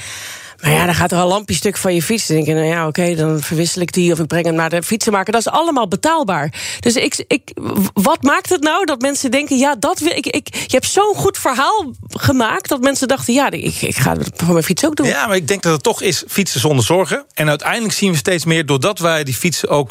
Maar 0.62 0.70
ja, 0.70 0.84
dan 0.84 0.94
gaat 0.94 1.12
er 1.12 1.18
een 1.18 1.26
lampje 1.26 1.54
stuk 1.54 1.76
van 1.76 1.94
je 1.94 2.02
fiets. 2.02 2.26
Dan 2.26 2.36
denk 2.36 2.48
je, 2.48 2.54
nou 2.54 2.66
ja, 2.66 2.86
oké, 2.86 3.14
dan 3.14 3.40
verwissel 3.40 3.82
ik 3.82 3.92
die... 3.92 4.12
of 4.12 4.18
ik 4.18 4.26
breng 4.26 4.44
hem 4.44 4.54
naar 4.54 4.70
de 4.70 4.82
fietsenmaker. 4.82 5.32
Dat 5.32 5.40
is 5.40 5.52
allemaal 5.52 5.88
betaalbaar. 5.88 6.52
Dus 6.80 6.94
ik, 6.94 7.24
ik, 7.26 7.52
wat 7.92 8.22
maakt 8.22 8.48
het 8.48 8.62
nou 8.62 8.84
dat 8.84 9.00
mensen 9.00 9.30
denken... 9.30 9.58
ja, 9.58 9.76
dat 9.78 9.98
wil 9.98 10.12
ik, 10.12 10.26
ik, 10.26 10.54
je 10.54 10.76
hebt 10.76 10.86
zo'n 10.86 11.14
goed 11.14 11.38
verhaal 11.38 11.92
gemaakt... 12.08 12.68
dat 12.68 12.80
mensen 12.80 13.08
dachten, 13.08 13.34
ja, 13.34 13.50
ik, 13.50 13.82
ik 13.82 13.96
ga 13.96 14.16
het 14.16 14.30
voor 14.34 14.52
mijn 14.52 14.64
fiets 14.64 14.86
ook 14.86 14.96
doen. 14.96 15.06
Ja, 15.06 15.26
maar 15.26 15.36
ik 15.36 15.48
denk 15.48 15.62
dat 15.62 15.72
het 15.72 15.82
toch 15.82 16.02
is 16.02 16.24
fietsen 16.28 16.60
zonder 16.60 16.84
zorgen. 16.84 17.24
En 17.34 17.48
uiteindelijk 17.48 17.94
zien 17.94 18.10
we 18.10 18.16
steeds 18.16 18.44
meer... 18.44 18.66
doordat 18.66 18.98
wij 18.98 19.24
die 19.24 19.34
fietsen 19.34 19.68
ook 19.68 19.90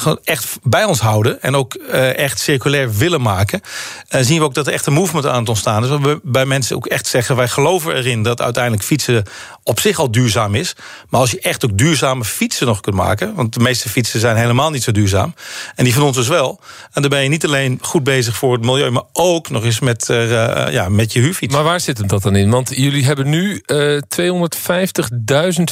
gewoon 0.00 0.18
echt 0.24 0.58
bij 0.62 0.84
ons 0.84 1.00
houden 1.00 1.42
en 1.42 1.56
ook 1.56 1.74
uh, 1.74 2.18
echt 2.18 2.40
circulair 2.40 2.96
willen 2.96 3.20
maken, 3.20 3.60
uh, 4.10 4.20
zien 4.20 4.38
we 4.38 4.44
ook 4.44 4.54
dat 4.54 4.66
er 4.66 4.72
echt 4.72 4.86
een 4.86 4.92
movement 4.92 5.26
aan 5.26 5.40
het 5.40 5.48
ontstaan 5.48 5.84
is. 5.84 5.90
We 5.90 6.20
bij 6.22 6.46
mensen 6.46 6.76
ook 6.76 6.86
echt 6.86 7.06
zeggen: 7.06 7.36
wij 7.36 7.48
geloven 7.48 7.94
erin 7.94 8.22
dat 8.22 8.42
uiteindelijk 8.42 8.84
fietsen 8.84 9.24
op 9.62 9.80
zich 9.80 9.98
al 9.98 10.10
duurzaam 10.10 10.54
is. 10.54 10.76
Maar 11.08 11.20
als 11.20 11.30
je 11.30 11.40
echt 11.40 11.64
ook 11.64 11.78
duurzame 11.78 12.24
fietsen 12.24 12.66
nog 12.66 12.80
kunt 12.80 12.96
maken, 12.96 13.34
want 13.34 13.54
de 13.54 13.60
meeste 13.60 13.88
fietsen 13.88 14.20
zijn 14.20 14.36
helemaal 14.36 14.70
niet 14.70 14.82
zo 14.82 14.92
duurzaam, 14.92 15.34
en 15.74 15.84
die 15.84 15.94
van 15.94 16.02
ons 16.02 16.16
dus 16.16 16.28
wel. 16.28 16.60
En 16.92 17.02
dan 17.02 17.10
ben 17.10 17.22
je 17.22 17.28
niet 17.28 17.44
alleen 17.44 17.78
goed 17.82 18.04
bezig 18.04 18.36
voor 18.36 18.52
het 18.52 18.64
milieu, 18.64 18.90
maar 18.90 19.02
ook 19.12 19.50
nog 19.50 19.64
eens 19.64 19.80
met, 19.80 20.08
uh, 20.10 20.72
ja, 20.72 20.88
met 20.88 21.12
je 21.12 21.20
huurfiets. 21.20 21.54
Maar 21.54 21.64
waar 21.64 21.80
zit 21.80 21.98
het 21.98 22.08
dat 22.08 22.22
dan 22.22 22.36
in? 22.36 22.50
Want 22.50 22.70
jullie 22.74 23.04
hebben 23.04 23.28
nu 23.28 23.62
250.000 23.66 23.72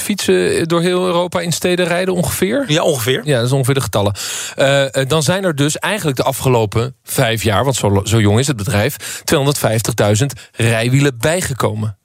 fietsen 0.00 0.68
door 0.68 0.80
heel 0.80 1.06
Europa 1.06 1.40
in 1.40 1.52
steden 1.52 1.86
rijden 1.86 2.14
ongeveer? 2.14 2.64
Ja, 2.66 2.82
ongeveer. 2.82 3.20
Ja, 3.24 3.36
dat 3.36 3.46
is 3.46 3.52
ongeveer 3.52 3.74
de 3.74 3.80
getallen. 3.80 4.14
Uh, 4.56 4.84
dan 5.06 5.22
zijn 5.22 5.44
er 5.44 5.54
dus 5.54 5.78
eigenlijk 5.78 6.16
de 6.16 6.22
afgelopen 6.22 6.96
vijf 7.02 7.42
jaar... 7.42 7.64
want 7.64 7.76
zo, 7.76 8.00
zo 8.04 8.20
jong 8.20 8.38
is 8.38 8.46
het 8.46 8.56
bedrijf... 8.56 9.22
250.000 9.34 10.26
rijwielen 10.52 11.18
bijgekomen. 11.18 11.98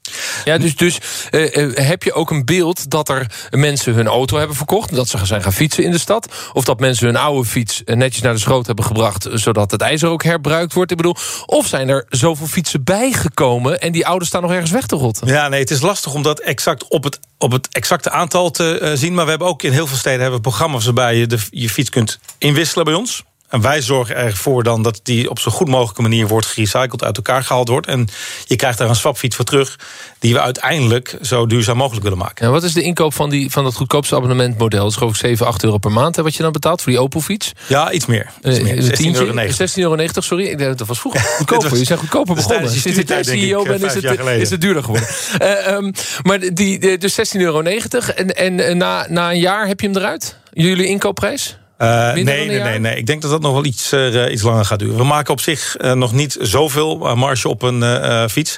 Ja, 0.43 0.57
dus, 0.57 0.75
dus 0.75 0.97
uh, 1.31 1.55
uh, 1.55 1.75
heb 1.75 2.03
je 2.03 2.13
ook 2.13 2.31
een 2.31 2.45
beeld 2.45 2.89
dat 2.89 3.09
er 3.09 3.31
mensen 3.49 3.93
hun 3.93 4.07
auto 4.07 4.37
hebben 4.37 4.55
verkocht... 4.55 4.95
dat 4.95 5.07
ze 5.07 5.25
zijn 5.25 5.43
gaan 5.43 5.53
fietsen 5.53 5.83
in 5.83 5.91
de 5.91 5.97
stad... 5.97 6.33
of 6.53 6.63
dat 6.63 6.79
mensen 6.79 7.05
hun 7.05 7.15
oude 7.15 7.49
fiets 7.49 7.81
netjes 7.85 8.21
naar 8.21 8.33
de 8.33 8.39
schroot 8.39 8.65
hebben 8.65 8.85
gebracht... 8.85 9.27
zodat 9.33 9.71
het 9.71 9.81
ijzer 9.81 10.09
ook 10.09 10.23
herbruikt 10.23 10.73
wordt. 10.73 10.91
Ik 10.91 10.97
bedoel, 10.97 11.15
of 11.45 11.67
zijn 11.67 11.89
er 11.89 12.05
zoveel 12.09 12.47
fietsen 12.47 12.83
bijgekomen... 12.83 13.81
en 13.81 13.91
die 13.91 14.07
oude 14.07 14.25
staan 14.25 14.41
nog 14.41 14.51
ergens 14.51 14.71
weg 14.71 14.85
te 14.85 14.95
rotten? 14.95 15.27
Ja, 15.27 15.47
nee, 15.47 15.59
het 15.59 15.71
is 15.71 15.81
lastig 15.81 16.13
om 16.13 16.23
dat 16.23 16.39
exact 16.39 16.87
op 16.87 17.03
het, 17.03 17.19
op 17.37 17.51
het 17.51 17.67
exacte 17.71 18.09
aantal 18.09 18.51
te 18.51 18.91
zien... 18.95 19.13
maar 19.13 19.23
we 19.23 19.29
hebben 19.29 19.47
ook 19.47 19.63
in 19.63 19.71
heel 19.71 19.87
veel 19.87 19.97
steden 19.97 20.21
hebben 20.21 20.41
programma's... 20.41 20.85
waarbij 20.85 21.15
je 21.15 21.27
de, 21.27 21.37
je 21.49 21.69
fiets 21.69 21.89
kunt 21.89 22.19
inwisselen 22.37 22.85
bij 22.85 22.93
ons... 22.93 23.23
En 23.51 23.61
wij 23.61 23.81
zorgen 23.81 24.15
ervoor 24.15 24.63
dan 24.63 24.83
dat 24.83 24.99
die 25.03 25.29
op 25.29 25.39
zo 25.39 25.51
goed 25.51 25.67
mogelijke 25.67 26.01
manier 26.01 26.27
wordt 26.27 26.45
gerecycled, 26.45 27.03
uit 27.03 27.17
elkaar 27.17 27.43
gehaald 27.43 27.67
wordt. 27.67 27.87
En 27.87 28.07
je 28.45 28.55
krijgt 28.55 28.77
daar 28.77 28.89
een 28.89 28.95
swapfiets 28.95 29.35
voor 29.35 29.45
terug, 29.45 29.79
die 30.19 30.33
we 30.33 30.41
uiteindelijk 30.41 31.17
zo 31.21 31.45
duurzaam 31.45 31.77
mogelijk 31.77 32.03
willen 32.03 32.17
maken. 32.17 32.45
En 32.45 32.51
wat 32.51 32.63
is 32.63 32.73
de 32.73 32.81
inkoop 32.81 33.13
van, 33.13 33.29
die, 33.29 33.51
van 33.51 33.63
dat 33.63 33.75
goedkoopste 33.75 34.15
abonnementmodel? 34.15 34.81
Dat 34.81 34.91
is 34.91 34.97
geloof 34.97 35.11
ik 35.13 35.19
7, 35.19 35.45
8 35.45 35.63
euro 35.63 35.77
per 35.77 35.91
maand, 35.91 36.15
hè, 36.15 36.23
wat 36.23 36.35
je 36.35 36.43
dan 36.43 36.51
betaalt 36.51 36.81
voor 36.81 36.91
die 36.91 37.01
Opel-fiets? 37.01 37.51
Ja, 37.67 37.91
iets 37.91 38.05
meer. 38.05 38.31
Iets 38.43 38.59
meer. 38.59 38.75
16,90 38.75 39.19
euro. 39.19 39.33
16,90 39.33 39.75
euro, 39.75 40.21
sorry. 40.21 40.45
Ik 40.45 40.57
denk 40.57 40.77
dat 40.77 40.87
was 40.87 40.99
vroeger 40.99 41.21
goedkoper. 41.37 41.69
was, 41.69 41.79
je 41.79 41.85
zijn 41.85 41.99
goedkoper 41.99 42.35
begonnen. 42.35 42.61
Dus 42.61 42.81
Sinds 42.81 42.97
je 42.97 43.23
CEO 43.23 43.63
bent, 43.63 43.83
is 43.83 43.93
het, 43.93 44.19
is 44.19 44.49
het 44.49 44.61
duurder 44.61 44.83
geworden. 44.83 45.07
uh, 45.41 45.67
um, 45.73 45.91
maar 46.23 46.39
die, 46.39 46.97
dus 46.97 47.17
16,90 47.35 47.41
euro. 47.41 47.61
En, 47.61 48.35
en 48.35 48.77
na, 48.77 49.05
na 49.09 49.31
een 49.31 49.39
jaar 49.39 49.67
heb 49.67 49.79
je 49.79 49.87
hem 49.87 49.95
eruit? 49.95 50.35
Jullie 50.53 50.85
inkoopprijs? 50.85 51.59
Uh, 51.81 52.13
nee, 52.13 52.23
nee, 52.23 52.59
nee, 52.59 52.79
nee. 52.79 52.95
Ik 52.95 53.05
denk 53.05 53.21
dat 53.21 53.31
dat 53.31 53.41
nog 53.41 53.53
wel 53.53 53.65
iets, 53.65 53.93
uh, 53.93 54.31
iets 54.31 54.41
langer 54.41 54.65
gaat 54.65 54.79
duren. 54.79 54.97
We 54.97 55.03
maken 55.03 55.33
op 55.33 55.39
zich 55.39 55.77
uh, 55.81 55.93
nog 55.93 56.13
niet 56.13 56.37
zoveel 56.39 57.15
marge 57.15 57.49
op 57.49 57.61
een 57.61 58.29
fiets. 58.29 58.57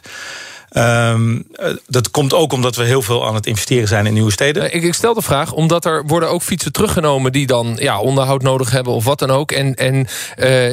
Um, 0.78 1.48
dat 1.88 2.12
komt 2.12 2.34
ook 2.34 2.54
omdat 2.54 2.76
we 2.76 2.84
heel 2.84 3.02
veel 3.02 3.28
aan 3.28 3.36
het 3.36 3.46
investeren 3.46 3.88
zijn 3.88 4.06
in 4.06 4.14
nieuwe 4.14 4.32
steden. 4.32 4.74
Ik, 4.74 4.84
ik, 4.84 4.94
stel 4.94 5.14
de 5.14 5.22
vraag, 5.22 5.52
omdat 5.52 5.86
er 5.86 6.04
worden 6.06 6.30
ook 6.30 6.42
fietsen 6.42 6.72
teruggenomen... 6.72 7.32
die 7.32 7.48
dan 7.48 7.76
ja, 7.80 8.00
onderhoud 8.00 8.42
nodig 8.42 8.72
hebben 8.72 8.94
of 8.94 9.06
wat 9.06 9.20
dan 9.20 9.32
ook... 9.32 9.52
en, 9.52 9.76
en 9.76 10.08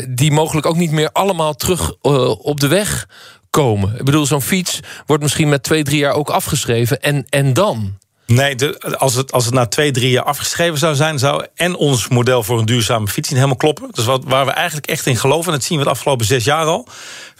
die 0.08 0.32
mogelijk 0.32 0.66
ook 0.66 0.76
niet 0.76 0.90
meer 0.90 1.10
allemaal 1.12 1.54
terug 1.54 1.94
op 2.42 2.60
de 2.60 2.68
weg 2.68 3.06
komen. 3.50 3.94
Ik 3.98 4.04
bedoel, 4.04 4.26
zo'n 4.26 4.42
fiets 4.42 4.80
wordt 5.06 5.22
misschien 5.22 5.48
met 5.48 5.62
twee, 5.62 5.82
drie 5.82 5.98
jaar 5.98 6.14
ook 6.14 6.30
afgeschreven. 6.30 7.00
En, 7.00 7.26
en 7.28 7.52
dan? 7.52 7.98
Nee, 8.32 8.54
de, 8.54 8.80
als, 8.98 9.14
het, 9.14 9.32
als 9.32 9.44
het 9.44 9.54
na 9.54 9.66
twee, 9.66 9.90
drie 9.90 10.10
jaar 10.10 10.24
afgeschreven 10.24 10.78
zou 10.78 10.94
zijn... 10.94 11.18
zou 11.18 11.46
en 11.54 11.74
ons 11.74 12.08
model 12.08 12.42
voor 12.42 12.58
een 12.58 12.66
duurzame 12.66 13.06
fiets 13.06 13.28
helemaal 13.28 13.56
kloppen. 13.56 13.88
Dus 13.90 14.04
wat, 14.04 14.24
waar 14.24 14.44
we 14.46 14.50
eigenlijk 14.50 14.86
echt 14.86 15.06
in 15.06 15.16
geloven... 15.16 15.52
en 15.52 15.58
dat 15.58 15.66
zien 15.66 15.78
we 15.78 15.84
de 15.84 15.90
afgelopen 15.90 16.26
zes 16.26 16.44
jaar 16.44 16.64
al... 16.64 16.88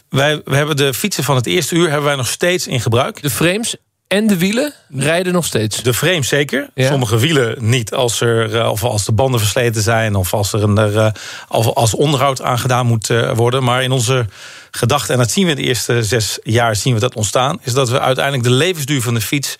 Wij, 0.09 0.41
we 0.45 0.55
hebben 0.55 0.75
de 0.75 0.93
fietsen 0.93 1.23
van 1.23 1.35
het 1.35 1.45
eerste 1.45 1.75
uur 1.75 1.87
hebben 1.87 2.05
wij 2.05 2.15
nog 2.15 2.27
steeds 2.27 2.67
in 2.67 2.81
gebruik. 2.81 3.21
De 3.21 3.29
frames 3.29 3.75
en 4.11 4.27
de 4.27 4.37
wielen 4.37 4.73
rijden 4.89 5.33
nog 5.33 5.45
steeds. 5.45 5.83
De 5.83 5.93
frame 5.93 6.23
zeker. 6.23 6.69
Ja. 6.73 6.87
Sommige 6.87 7.17
wielen 7.17 7.55
niet 7.59 7.93
als, 7.93 8.21
er, 8.21 8.55
eh, 8.55 8.71
of 8.71 8.83
als 8.83 9.05
de 9.05 9.11
banden 9.11 9.39
versleten 9.39 9.81
zijn... 9.81 10.15
of 10.15 10.33
als 10.33 10.53
er 10.53 10.63
een, 10.63 10.77
er, 10.77 10.97
eh, 10.97 11.11
of 11.47 11.67
als 11.67 11.95
onderhoud 11.95 12.41
aan 12.41 12.59
gedaan 12.59 12.85
moet 12.85 13.09
eh, 13.09 13.31
worden. 13.35 13.63
Maar 13.63 13.83
in 13.83 13.91
onze 13.91 14.25
gedachten, 14.71 15.13
en 15.13 15.19
dat 15.19 15.31
zien 15.31 15.45
we 15.45 15.49
in 15.49 15.55
de 15.55 15.63
eerste 15.63 16.03
zes 16.03 16.39
jaar 16.43 16.75
zien 16.75 16.93
we 16.93 16.99
dat 16.99 17.15
ontstaan... 17.15 17.59
is 17.61 17.73
dat 17.73 17.89
we 17.89 17.99
uiteindelijk 17.99 18.43
de 18.43 18.53
levensduur 18.53 19.01
van 19.01 19.13
de 19.13 19.21
fiets 19.21 19.55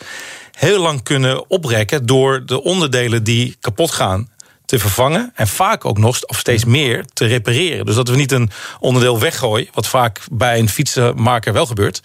heel 0.51 0.81
lang 0.81 1.03
kunnen 1.03 1.49
oprekken... 1.49 2.05
door 2.05 2.45
de 2.45 2.63
onderdelen 2.63 3.23
die 3.23 3.55
kapot 3.59 3.91
gaan 3.91 4.29
te 4.65 4.79
vervangen... 4.79 5.31
en 5.35 5.47
vaak 5.47 5.85
ook 5.85 5.97
nog, 5.97 6.23
of 6.25 6.39
steeds 6.39 6.65
meer, 6.65 7.05
te 7.13 7.25
repareren. 7.25 7.85
Dus 7.85 7.95
dat 7.95 8.09
we 8.09 8.15
niet 8.15 8.31
een 8.31 8.49
onderdeel 8.79 9.19
weggooien... 9.19 9.67
wat 9.73 9.87
vaak 9.87 10.19
bij 10.31 10.59
een 10.59 10.69
fietsenmaker 10.69 11.53
wel 11.53 11.65
gebeurt. 11.65 12.01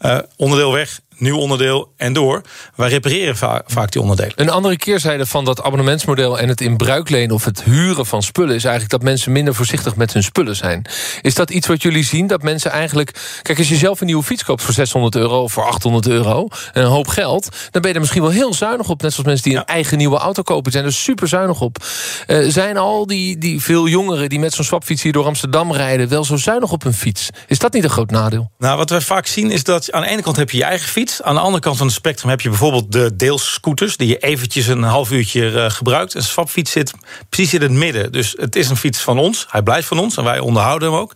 Uh, 0.00 0.18
onderdeel 0.36 0.72
weg, 0.72 1.00
nieuw 1.20 1.36
onderdeel 1.36 1.92
en 1.96 2.12
door. 2.12 2.42
Wij 2.76 2.88
repareren 2.88 3.36
va 3.36 3.62
vaak 3.66 3.92
die 3.92 4.00
onderdelen. 4.00 4.32
Een 4.36 4.50
andere 4.50 4.76
keerzijde 4.76 5.26
van 5.26 5.44
dat 5.44 5.62
abonnementsmodel 5.62 6.38
en 6.38 6.48
het 6.48 6.60
in 6.60 6.76
bruik 6.76 7.10
lenen 7.10 7.34
of 7.34 7.44
het 7.44 7.62
huren 7.62 8.06
van 8.06 8.22
spullen 8.22 8.54
is 8.54 8.64
eigenlijk 8.64 8.92
dat 8.92 9.02
mensen 9.02 9.32
minder 9.32 9.54
voorzichtig 9.54 9.96
met 9.96 10.12
hun 10.12 10.22
spullen 10.22 10.56
zijn. 10.56 10.86
Is 11.22 11.34
dat 11.34 11.50
iets 11.50 11.66
wat 11.66 11.82
jullie 11.82 12.04
zien? 12.04 12.26
Dat 12.26 12.42
mensen 12.42 12.70
eigenlijk. 12.70 13.38
Kijk, 13.42 13.58
als 13.58 13.68
je 13.68 13.76
zelf 13.76 14.00
een 14.00 14.06
nieuwe 14.06 14.22
fiets 14.22 14.44
koopt 14.44 14.62
voor 14.62 14.74
600 14.74 15.14
euro 15.14 15.42
of 15.42 15.52
voor 15.52 15.64
800 15.64 16.06
euro, 16.06 16.48
een 16.72 16.84
hoop 16.84 17.08
geld, 17.08 17.48
dan 17.70 17.80
ben 17.80 17.90
je 17.90 17.94
er 17.94 18.00
misschien 18.00 18.22
wel 18.22 18.30
heel 18.30 18.54
zuinig 18.54 18.88
op. 18.88 19.02
Net 19.02 19.12
zoals 19.12 19.28
mensen 19.28 19.50
die 19.50 19.58
een 19.58 19.64
eigen 19.64 19.98
nieuwe 19.98 20.18
auto 20.18 20.42
kopen, 20.42 20.72
zijn 20.72 20.84
er 20.84 20.92
super 20.92 21.28
zuinig 21.28 21.60
op. 21.60 21.84
Uh, 22.26 22.48
zijn 22.48 22.76
al 22.76 23.06
die, 23.06 23.38
die 23.38 23.62
veel 23.62 23.88
jongeren 23.88 24.28
die 24.28 24.38
met 24.38 24.52
zo'n 24.52 24.64
swapfiets 24.64 25.02
hier 25.02 25.12
door 25.12 25.26
Amsterdam 25.26 25.72
rijden, 25.72 26.08
wel 26.08 26.24
zo 26.24 26.36
zuinig 26.36 26.72
op 26.72 26.82
hun 26.82 26.94
fiets? 26.94 27.28
Is 27.46 27.58
dat 27.58 27.72
niet 27.72 27.84
een 27.84 27.90
groot 27.90 28.10
nadeel? 28.10 28.50
Nou, 28.58 28.76
wat 28.76 28.90
wij 28.90 29.00
vaak 29.00 29.26
zien 29.26 29.50
is 29.50 29.64
dat 29.64 29.92
aan 29.92 30.02
de 30.02 30.08
ene 30.08 30.22
kant 30.22 30.36
heb 30.36 30.50
je 30.50 30.56
je 30.56 30.64
eigen 30.64 30.88
fiets. 30.88 31.09
Aan 31.22 31.34
de 31.34 31.40
andere 31.40 31.62
kant 31.62 31.76
van 31.76 31.86
het 31.86 31.96
spectrum 31.96 32.30
heb 32.30 32.40
je 32.40 32.48
bijvoorbeeld 32.48 32.92
de 32.92 33.16
deelscooters... 33.16 33.96
die 33.96 34.08
je 34.08 34.18
eventjes 34.18 34.66
een 34.66 34.82
half 34.82 35.10
uurtje 35.10 35.50
uh, 35.50 35.70
gebruikt. 35.70 36.14
Een 36.14 36.22
swapfiets 36.22 36.70
zit 36.70 36.92
precies 37.28 37.54
in 37.54 37.62
het 37.62 37.70
midden. 37.70 38.12
Dus 38.12 38.34
het 38.36 38.56
is 38.56 38.68
een 38.68 38.76
fiets 38.76 39.00
van 39.00 39.18
ons. 39.18 39.46
Hij 39.48 39.62
blijft 39.62 39.88
van 39.88 39.98
ons 39.98 40.16
en 40.16 40.24
wij 40.24 40.38
onderhouden 40.38 40.90
hem 40.90 40.98
ook. 40.98 41.12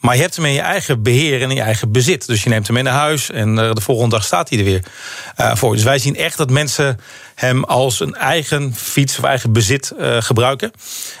Maar 0.00 0.14
je 0.14 0.20
hebt 0.20 0.36
hem 0.36 0.44
in 0.44 0.52
je 0.52 0.60
eigen 0.60 1.02
beheer 1.02 1.42
en 1.42 1.50
in 1.50 1.56
je 1.56 1.62
eigen 1.62 1.92
bezit. 1.92 2.26
Dus 2.26 2.42
je 2.42 2.48
neemt 2.48 2.66
hem 2.66 2.74
mee 2.74 2.84
naar 2.84 2.94
huis 2.94 3.30
en 3.30 3.48
uh, 3.48 3.72
de 3.72 3.80
volgende 3.80 4.14
dag 4.14 4.24
staat 4.24 4.48
hij 4.48 4.58
er 4.58 4.64
weer 4.64 4.84
uh, 5.40 5.54
voor. 5.54 5.74
Dus 5.74 5.82
wij 5.82 5.98
zien 5.98 6.16
echt 6.16 6.36
dat 6.36 6.50
mensen 6.50 7.00
hem 7.34 7.64
als 7.64 8.00
een 8.00 8.14
eigen 8.14 8.74
fiets 8.74 9.18
of 9.18 9.24
eigen 9.24 9.52
bezit 9.52 9.92
gebruiken. 10.18 10.70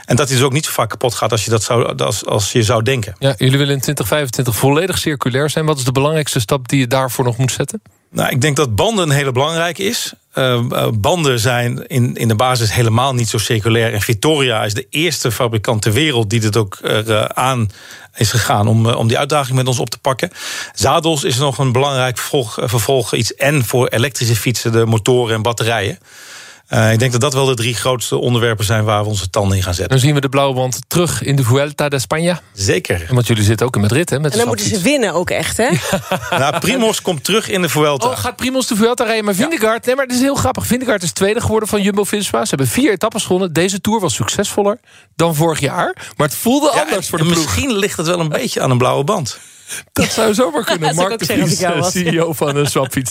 En 0.04 0.16
dat 0.16 0.28
hij 0.28 0.36
dus 0.36 0.46
ook 0.46 0.52
niet 0.52 0.64
zo 0.64 0.72
vaak 0.72 0.88
kapot 0.88 1.14
gaat 1.14 1.32
als 1.32 1.44
je, 1.44 1.50
dat 1.50 1.62
zou, 1.62 1.96
als, 1.96 2.24
als 2.24 2.52
je 2.52 2.62
zou 2.62 2.82
denken. 2.82 3.14
Ja, 3.18 3.34
jullie 3.36 3.58
willen 3.58 3.74
in 3.74 3.80
2025 3.80 4.56
volledig 4.56 4.98
circulair 4.98 5.50
zijn. 5.50 5.66
Wat 5.66 5.78
is 5.78 5.84
de 5.84 5.92
belangrijkste 5.92 6.40
stap 6.40 6.68
die 6.68 6.78
je 6.78 6.86
daarvoor 6.86 7.24
nog 7.24 7.36
moet 7.36 7.52
zetten? 7.52 7.82
Nou, 8.16 8.30
ik 8.30 8.40
denk 8.40 8.56
dat 8.56 8.74
banden 8.74 9.08
een 9.08 9.16
hele 9.16 9.32
belangrijke 9.32 9.82
is. 9.82 10.12
Uh, 10.34 10.88
banden 10.94 11.38
zijn 11.38 11.86
in, 11.86 12.14
in 12.14 12.28
de 12.28 12.34
basis 12.34 12.72
helemaal 12.72 13.14
niet 13.14 13.28
zo 13.28 13.38
circulair. 13.38 13.92
En 13.92 14.00
Victoria 14.00 14.64
is 14.64 14.74
de 14.74 14.86
eerste 14.90 15.32
fabrikant 15.32 15.82
ter 15.82 15.92
wereld 15.92 16.30
die 16.30 16.40
dit 16.40 16.56
ook 16.56 16.78
uh, 16.82 17.24
aan 17.24 17.70
is 18.14 18.30
gegaan 18.30 18.66
om, 18.66 18.86
om 18.86 19.08
die 19.08 19.18
uitdaging 19.18 19.56
met 19.56 19.66
ons 19.66 19.78
op 19.78 19.90
te 19.90 19.98
pakken. 19.98 20.30
Zadels 20.74 21.24
is 21.24 21.36
nog 21.36 21.58
een 21.58 21.72
belangrijk 21.72 22.18
vervolg, 22.18 22.58
vervolg 22.62 23.14
iets. 23.14 23.34
En 23.34 23.64
voor 23.64 23.88
elektrische 23.88 24.36
fietsen, 24.36 24.72
de 24.72 24.86
motoren 24.86 25.34
en 25.34 25.42
batterijen. 25.42 25.98
Uh, 26.70 26.92
ik 26.92 26.98
denk 26.98 27.12
dat 27.12 27.20
dat 27.20 27.34
wel 27.34 27.44
de 27.44 27.54
drie 27.54 27.74
grootste 27.74 28.16
onderwerpen 28.16 28.64
zijn 28.64 28.84
waar 28.84 29.02
we 29.02 29.08
onze 29.08 29.30
tanden 29.30 29.56
in 29.56 29.62
gaan 29.62 29.74
zetten. 29.74 29.90
Dan 29.96 30.04
zien 30.06 30.14
we 30.14 30.20
de 30.20 30.28
blauwe 30.28 30.54
band 30.54 30.78
terug 30.86 31.22
in 31.22 31.36
de 31.36 31.42
Vuelta 31.42 31.88
de 31.88 32.00
España. 32.00 32.42
Zeker. 32.52 33.06
Want 33.10 33.26
jullie 33.26 33.44
zitten 33.44 33.66
ook 33.66 33.74
in 33.74 33.80
Madrid, 33.80 34.10
hè? 34.10 34.20
Met 34.20 34.32
en 34.32 34.38
dan 34.38 34.46
moeten 34.46 34.66
ze 34.66 34.80
winnen 34.80 35.12
ook 35.14 35.30
echt, 35.30 35.56
hè? 35.56 35.68
Ja. 35.68 36.00
nou, 36.38 36.58
Primos 36.58 37.02
komt 37.02 37.24
terug 37.24 37.48
in 37.48 37.62
de 37.62 37.68
Vuelta. 37.68 38.08
Oh, 38.08 38.18
gaat 38.18 38.36
Primos 38.36 38.66
de 38.66 38.76
Vuelta 38.76 39.04
rijden? 39.04 39.24
Maar 39.24 39.34
Vindegaard, 39.34 39.80
ja. 39.80 39.86
nee, 39.86 39.96
maar 39.96 40.04
het 40.06 40.14
is 40.14 40.20
heel 40.20 40.34
grappig. 40.34 40.66
Vindegaard 40.66 41.02
is 41.02 41.12
tweede 41.12 41.40
geworden 41.40 41.68
van 41.68 41.82
Jumbo-Visma. 41.82 42.42
Ze 42.42 42.48
hebben 42.48 42.66
vier 42.66 42.92
etappes 42.92 43.24
gewonnen. 43.24 43.52
Deze 43.52 43.80
Tour 43.80 44.00
was 44.00 44.14
succesvoller 44.14 44.78
dan 45.16 45.34
vorig 45.34 45.60
jaar. 45.60 45.96
Maar 46.16 46.26
het 46.26 46.36
voelde 46.36 46.70
ja, 46.74 46.80
anders 46.80 47.08
voor 47.08 47.18
de 47.18 47.24
ploeg. 47.24 47.36
Misschien 47.36 47.72
ligt 47.72 47.96
het 47.96 48.06
wel 48.06 48.20
een 48.20 48.28
beetje 48.28 48.60
aan 48.60 48.70
een 48.70 48.78
blauwe 48.78 49.04
band. 49.04 49.38
Dat 49.92 50.12
zou 50.12 50.34
zomaar 50.34 50.64
kunnen. 50.70 50.94
Mark 50.94 51.18
de 51.18 51.24
Vries, 51.24 51.90
CEO 51.90 52.32
van 52.32 52.56
een 52.56 52.66
Swapfiets. 52.66 53.10